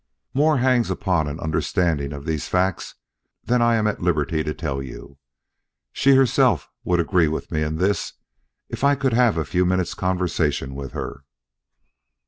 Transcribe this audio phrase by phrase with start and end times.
[0.33, 2.95] More hangs upon an understanding of these facts
[3.43, 5.19] than I am at liberty to tell you.
[5.93, 8.13] She herself would agree with me in this
[8.67, 11.23] if I could have a few minutes' conversation with her."